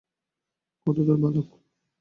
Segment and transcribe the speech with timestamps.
[0.87, 1.47] কত দূর, বালক?